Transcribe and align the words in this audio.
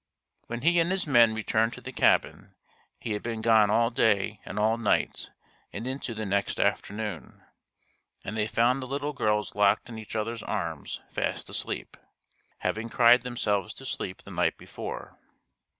When 0.47 0.61
he 0.63 0.79
and 0.79 0.89
his 0.89 1.05
men 1.05 1.35
returned 1.35 1.73
to 1.73 1.81
the 1.81 1.91
cabin, 1.91 2.55
he 2.99 3.11
had 3.11 3.21
been 3.21 3.39
gone 3.41 3.69
all 3.69 3.91
day 3.91 4.41
and 4.45 4.57
all 4.57 4.79
night 4.79 5.29
and 5.71 5.85
into 5.85 6.15
the 6.15 6.25
next 6.25 6.59
afternoon, 6.59 7.43
and 8.23 8.35
they 8.35 8.47
found 8.47 8.81
the 8.81 8.87
little 8.87 9.13
girls 9.13 9.53
locked 9.53 9.89
in 9.89 9.99
each 9.99 10.15
other's 10.15 10.41
arms 10.41 11.01
fast 11.11 11.49
asleep, 11.49 11.97
having 12.61 12.89
cried 12.89 13.21
themselves 13.21 13.75
to 13.75 13.85
sleep 13.85 14.23
the 14.23 14.31
night 14.31 14.57
before. 14.57 15.19